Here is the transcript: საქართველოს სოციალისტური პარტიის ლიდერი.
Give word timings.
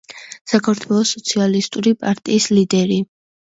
საქართველოს 0.53 1.11
სოციალისტური 1.17 1.93
პარტიის 2.05 2.49
ლიდერი. 2.55 2.99